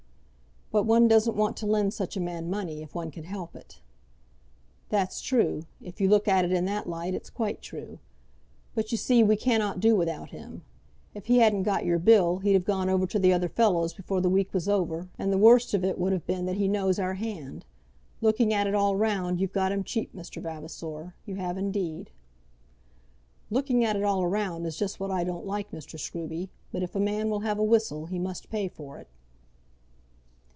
[0.73, 3.81] "But one doesn't want to lend such a man money, if one could help it."
[4.87, 5.63] "That's true.
[5.81, 7.99] If you look at it in that light, it's quite true.
[8.73, 10.63] But you see we cannot do without him.
[11.13, 14.21] If he hadn't got your bill, he'd have gone over to the other fellows before
[14.21, 16.99] the week was over; and the worst of it would have been that he knows
[16.99, 17.65] our hand.
[18.21, 20.41] Looking at it all round you've got him cheap, Mr.
[20.41, 22.11] Vavasor; you have, indeed."
[23.49, 25.99] "Looking at it all round is just what I don't like, Mr.
[25.99, 29.09] Scruby, But if a man will have a whistle, he must pay for it."